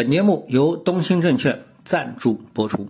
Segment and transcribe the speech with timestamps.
[0.00, 2.88] 本节目由东兴证券赞助播出。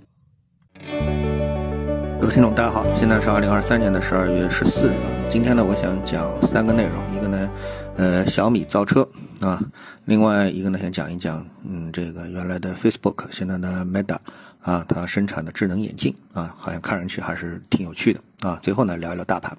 [2.21, 4.93] 各位听众，大家好，现在是二零二三年的十二月十四日。
[5.29, 7.51] 今天呢，我想讲三个内容，一个呢，
[7.97, 9.09] 呃，小米造车
[9.41, 9.61] 啊，
[10.05, 14.19] 另外一个呢，想讲一讲，嗯，这个原来的 Facebook，现在的 Meta
[14.61, 18.57] 啊，它生产的智能眼镜啊，好像看上去还是挺有趣的啊。
[18.63, 19.59] 最后呢，聊一聊大盘。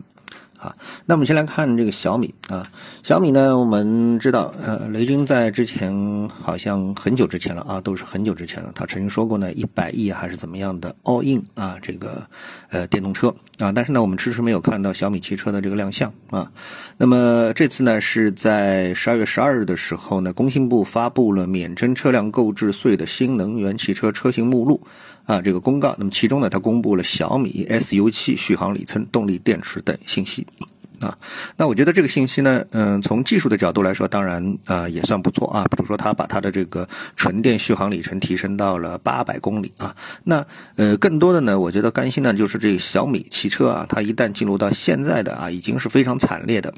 [0.61, 2.71] 啊，那我们先来看这个小米啊，
[3.01, 12.27] 小米呢，我们知道，呃，雷军在之前好像很久之前了啊，都是很久之前了，他曾经说过呢，一百亿还是怎么样的 all in 啊，这个
[12.69, 16.51] 呃电动车啊，但是呢，我们迟迟没有看到小米汽车的这个亮相啊。
[16.97, 24.81] 那么这次呢，是在十二月十二日的时候呢，工信部发布了免征车辆购置税的新能源汽车车型目录
[25.25, 25.95] 啊，这个公告。
[25.97, 30.47] 那么其中呢，它公布了小米 SU7 续航里程、动力电池等信息。
[30.99, 31.17] 啊，
[31.57, 35.65] 那我觉得这个信息呢，嗯，从技术的角度来说，当然啊也算不错啊。
[35.65, 39.95] 比如说，它把它的这个纯电续航里程提升到了八百公里啊。
[40.23, 46.71] 那呃，更多的呢，我觉得甘心呢，就是这个小米汽车啊，它一旦进入到现在的啊，已经是非常惨烈的。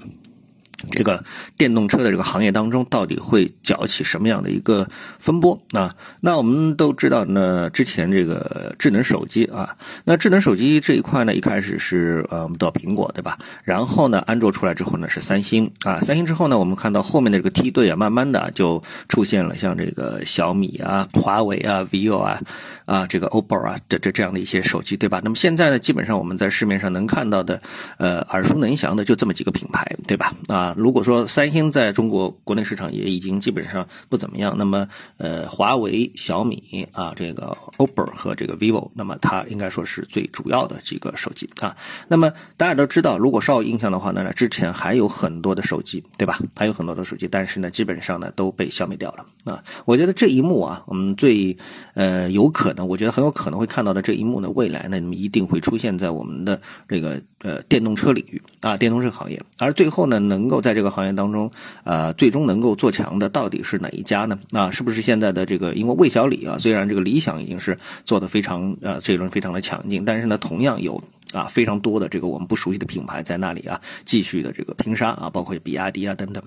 [0.92, 1.24] 这个
[1.58, 4.88] 电动车的这个行业当中，到底会搅起什么样的一个
[5.20, 5.96] 风波啊？
[6.22, 13.40] 那我们都知道，呢，之前这个智能手机啊，那智能手机这一块呢，一开始是呃，我们到苹果对吧？
[13.64, 22.42] 然后呢，安卓出来之后呢，是三星啊，三星之后呢，我们看到后面的这个梯队啊，慢慢的就出现了像这个小米啊、华为啊、vivo 啊。
[22.86, 25.22] 啊，这个 OPPO 啊，这这这样的一些手机，对吧？
[25.24, 27.62] 那么现在呢，基本上我们在市面上能看到的，
[27.98, 30.34] 呃，耳熟能详的就这么几个品牌，对吧？
[30.50, 41.78] 啊，如果说三星在中国国内市场也已经基本上不怎么样，那么呃，华为、小米啊，这个 OPPO 和这个 vivo，那么它应该说是最主要的几个手机啊。
[42.08, 46.40] 那么大家都知道，如果稍有印象的话呢，之前还有很多的手机，对吧？
[46.56, 49.64] 还有很多的手机，但是呢，基本上呢都被消灭掉了啊。
[49.86, 51.56] 我觉得这一幕啊，我们最
[51.94, 52.74] 呃有可。
[52.74, 59.40] 能我觉得很有可能会看到的这一幕呢，未来呢，那么一定会出现在我们的这个呃电动车领域啊，电动车行业。
[59.60, 61.52] 而最后呢，能够在这个行业当中，
[61.84, 64.40] 呃，最终能够做强的到底是哪一家呢？
[64.52, 65.74] 啊，是不是现在的这个？
[65.76, 71.04] 因为魏小李啊，虽然这个理想已经是做的非常呃这一轮非常的强劲，但是呢，同样有
[71.34, 76.44] 啊非常多的这个我们不熟悉的品牌在那里啊，继续的这个拼杀啊，包括比亚迪啊等等。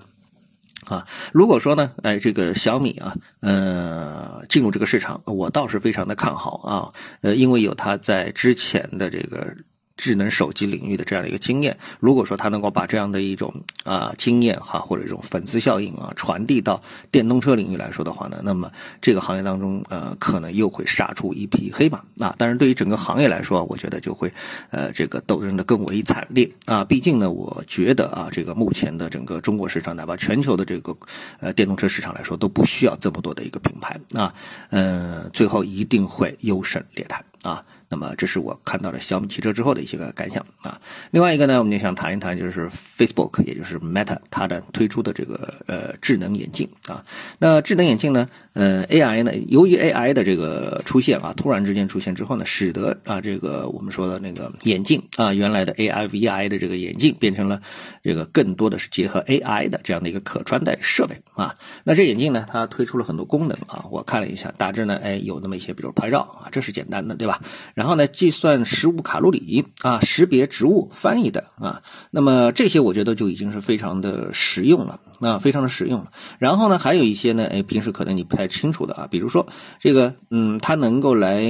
[0.85, 6.91] 啊，如果说呢，哎，这个小米啊，呃，进入这个市场，我倒是非常的看好啊，
[7.21, 9.55] 呃，因为有它在之前的这个。
[9.97, 13.53] 智能手机领域的这样的一个经验，如果说他能够把这样的一种
[13.83, 16.81] 啊经验哈，或者这种粉丝效应啊传递到
[17.11, 18.71] 电动车领域来说的话呢，那么
[19.01, 22.33] 这个行业当中呃可能又会杀出一匹黑马啊。
[22.37, 24.31] 当然，对于整个行业来说，我觉得就会
[24.69, 26.83] 呃这个斗争的更为惨烈啊。
[26.83, 30.95] 毕竟呢，我觉得啊，这个目前的整个中国市场，哪怕全球的这个
[31.39, 34.33] 呃电动车市场来说，都不需要这么多的一个品牌啊，
[34.69, 37.65] 呃，最后一定会优胜劣汰啊。
[37.89, 40.81] 那么，这是我看到了小米汽车之后的一些个感想啊。
[41.11, 47.05] 另外一个呢，我们就想谈一谈，就是 Facebook，也就是 Meta，它的推出的这个呃智能眼镜啊。
[47.39, 57.61] 那智能眼镜呢，呃 AI 呢，由于 AI 的这个出现啊，突然之间出现之后呢，使得啊这个我们说的那个眼镜啊，原来的 AI VI 的这个眼镜变成了
[58.03, 61.55] 这个更多的是结合 AI 的这样的一个可穿戴设备啊。
[61.85, 67.41] 那这眼镜呢，它推出了很多功能啊，我看了一下，大致呢，哎，有那么一些，比如拍照啊，这是简单的，对吧？
[67.77, 74.99] 然后呢，计算食物卡路里啊，识别植物翻译的啊，那么这些我觉得就已经是非常的实用了。
[75.19, 79.47] 那非常的实用了，然后呢，还有一些呢，哎，平时可能你不太清楚的啊，比如说
[79.79, 81.41] 这个，嗯，它能够来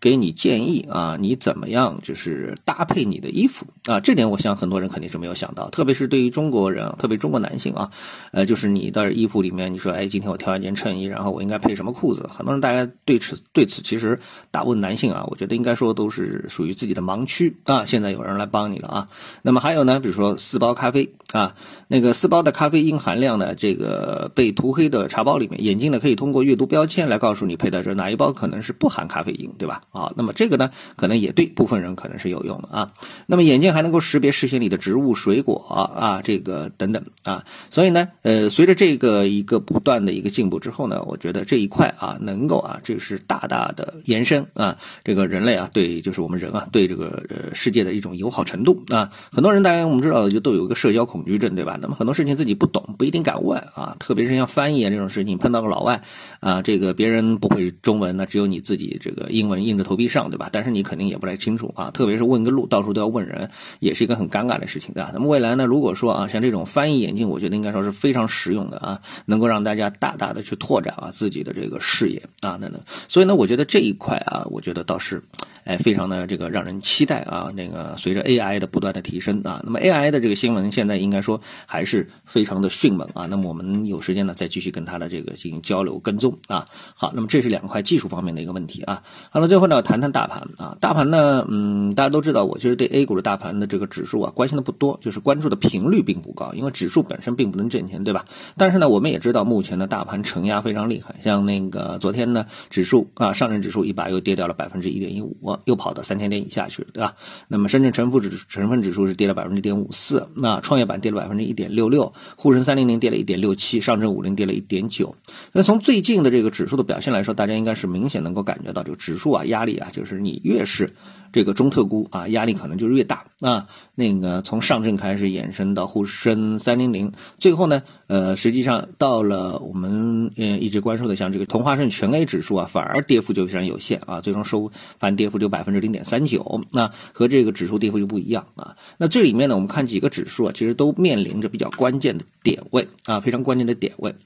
[0.00, 7.90] 给你建议啊，你怎么样就是搭配你的衣服啊，这点我想很多人肯定是没有想到，特别是对于中国人，特别中国男性啊，
[8.32, 12.28] 呃，就是你的衣服里面，你说，哎，今天我挑一件衬衣，然后我应该配什么裤子？
[12.30, 14.20] 很多人大家对此对此其实
[14.50, 19.08] 大部分男性啊，我觉得应该说都是属于自己的盲区啊，现在有人来帮你了啊。
[19.42, 21.54] 那么还有呢，比如说四包咖啡啊，
[21.88, 23.54] 那个四包的咖啡因含含量呢？
[23.54, 29.82] 这个被涂黑的茶包里面，眼镜呢可以通过阅读标签来告诉你佩戴者哪一包可能是不含咖啡因，对吧？
[29.92, 32.92] 啊，那么这个呢，可能也对部分人可能是有用的啊。
[33.26, 35.64] 那么眼镜还能够识别视线里的植物、水果
[35.96, 37.44] 啊，这个等等啊。
[37.70, 49.12] 所以呢，呃，随着这个一个不断的一个进步之后呢，我觉得这一块啊，能够啊，这是大大的延伸啊，这个人类啊，对，就是我们人啊，对这个呃世界的一种友好程度啊。
[49.30, 51.78] 很多人大家我们知道就都有一个社交恐惧症，对吧？
[51.80, 52.96] 那么很多事情自己不懂。
[53.04, 56.02] 一定敢问啊，特别是像翻译啊这种事情，碰到个老外
[56.40, 60.48] 啊，这个别人不会中文，那只有你自己这个英文硬着头皮上，对吧？
[60.50, 65.10] 但是你肯定也不太清楚啊，特别是问个路，到处都要问人，也是一个很尴尬的事情，对吧？
[65.12, 72.80] 那么未来呢，如果说啊，像这种翻译眼镜，我觉得应该说是非常实用的啊，能够让大家大大的去拓展啊自己的这个视野啊，等等。
[73.08, 75.22] 所以呢，我觉得这一块啊，我觉得倒是。
[75.66, 77.50] 哎，非常的这个让人期待啊！
[77.56, 83.26] 那个随着 AI 的不断的提升啊，那么 AI 的这个新闻现在应该说还是非常的迅啊。
[83.26, 86.66] 那么我们有时间呢，再继续跟它的这个进行交流跟踪啊。
[86.94, 89.02] 好，那么这是两块技术方面的一个问题啊。
[89.30, 90.76] 好了，最后呢，谈谈大盘啊。
[90.80, 98.24] 大盘呢，嗯，大家都知道，我其实对 A 股的大盘的这个指数啊，关心的不多，就是关注的频率并不高，因为指数本身并不能挣钱，对吧？
[98.56, 105.34] 但是呢，我们也知道目前的大盘承压非常厉害，像那个昨天呢，指数啊，上证指数一把又跌掉了百分之一点一五。
[105.64, 107.16] 又跑到三千点以下去了，对吧？
[107.48, 115.16] 那么深圳成指成分指数是跌了百分之点五四，那创业板跌了百分之一点六六，沪深三零零跌了一点六七，上证五零跌了一点九。
[115.52, 120.94] 那从最近的这个指数的表现来说，大家应该是明显能够感觉到，这个指数啊压力啊，就是你越是。
[121.32, 123.66] 这个中特估啊，压力可能就是越大啊。
[123.96, 134.70] 那个从上证开始延伸到沪深三零零，最后呢，呃，实际上到了我们嗯一直关注的像这个同花顺全 A 指数啊，反而跌幅就非常有限啊，最终收
[135.00, 138.76] 盘跌幅就百分之零点三九，那和这个指数跌幅就不一样啊。
[138.98, 144.16] 那这里面呢，我们看几个指数啊，其实都面临着比较关键的点位啊，非常关键的点位。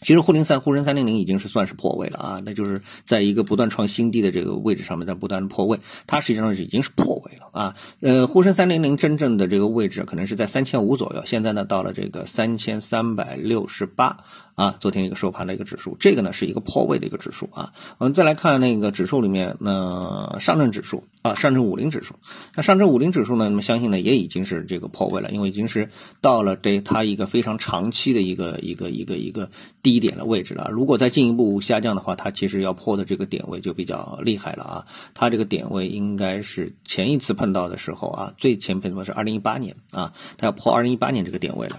[0.00, 7.76] 其实沪零三沪深三零零已经是算是破位了啊，那就是在一个不断创新低的这个位置上面在不断的破位，它实际上是已经是破位了啊。
[8.00, 14.18] 呃，沪深三零零真正的这个位置可能是在三千五左右，现在呢到了这个三千三百六十八。
[14.54, 17.72] 啊，昨天一个收盘的一个指数，这个呢是一个破位的一个指数啊。
[17.98, 22.14] 我们再来看那个指数里面，那上证指数啊，上证五零指数，
[22.54, 25.90] 那上证五零指数呢，那么相信呢也已经是这个破位了，因为已经是
[26.20, 29.50] 到了对它一个非常长期的一个一个一个一个
[29.82, 30.68] 低点的位置了。
[30.72, 34.86] 如果再进一步下降的话，它其实要破的这个点位就比较厉害了啊。
[35.14, 41.78] 它这个点位应该是前一次碰到的时候啊，最前碰到是二零一八年啊，它要破二零一八年这个点位了。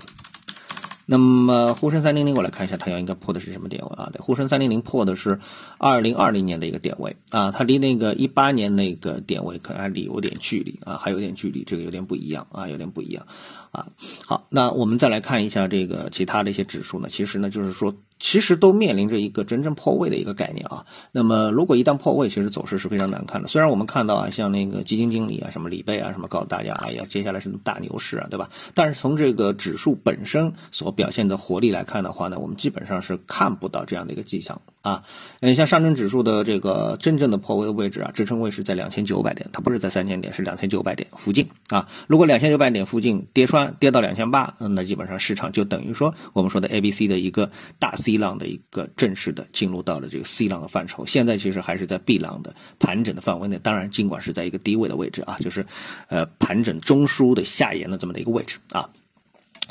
[1.12, 4.12] 那么沪深三零零，我来看一下，它要应该破的是什么点位啊？
[4.14, 5.40] 对，沪深三零零破的是
[5.80, 13.26] 二零二零年的一个点位啊，它离那个一八年那个点位可能还离有点距离啊，还有点距离，这个有点不一样啊，有点不一样
[13.72, 13.88] 啊。
[14.28, 17.96] 好，那我们再来看一下这个其他的一些指数呢，其实呢就是说。
[18.20, 20.86] 其实都面临着一个真正破位的一个概念啊。
[21.12, 23.48] 那么，如果一旦破位，其实走势是非常难看的。
[23.48, 28.50] 虽然我们看到啊，像那个基金经理啊，什么李贝啊，什么告诉大家，哎呀，接下来是大牛市啊，对吧？
[28.74, 35.04] 但是从这个指数本身所表现的活力来看的话呢，我们基本上是看不到这样的一个迹象啊。
[35.40, 41.88] 嗯，像上证指数的这个真正的破位的位置啊，支撑位是在两千九百点，它不是在三千点，是两千九百点附近啊。
[42.08, 47.50] 如果两千九百点附近跌穿，跌到两千八，那基本上市场就等于说我们说的 A、B、C 的一个
[47.80, 48.09] 大 C。
[48.10, 55.66] C 浪的一个正式的进入到了这个 C 浪的范畴，现在其实还是在 B 浪的盘整的范围内，当然尽管是在一个低位的位置啊，就是
[56.08, 58.90] 呃盘整中枢的下沿的这么的一个位置啊。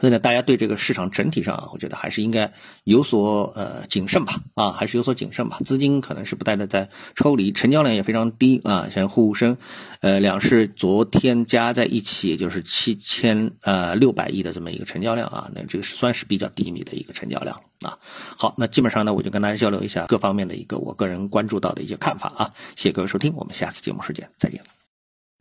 [0.00, 2.53] 所以呢，大家对这个市场整体上啊，我觉得还是应该
[2.85, 5.59] 有所呃谨慎吧，啊，还是有所谨慎吧。
[5.65, 8.89] 资金可能是不断的在抽离，成交量也非常低啊。
[8.91, 9.59] 像沪深，
[10.00, 17.99] 呃，两市昨天加在一起，也就是七千呃六百亿的这么一个成交量啊，那这个算是比较低迷的一个成交量啊。
[18.37, 22.51] 好，那基本上呢，我就跟大家交流一下各方面的一个我个人关注到的一些看法啊。
[22.77, 24.62] 谢谢各位收听，我们下次节目时间再见。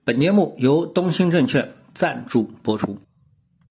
[0.03, 3.06] 本节目由东兴证券赞助播出。